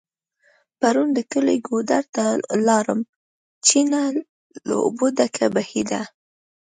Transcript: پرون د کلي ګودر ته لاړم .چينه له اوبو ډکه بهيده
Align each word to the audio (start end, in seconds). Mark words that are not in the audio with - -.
پرون 0.79 1.07
د 1.17 1.19
کلي 1.31 1.57
ګودر 1.67 2.03
ته 2.15 2.23
لاړم 2.67 2.99
.چينه 3.67 4.01
له 4.67 4.75
اوبو 4.85 5.05
ډکه 5.17 5.47
بهيده 5.55 6.01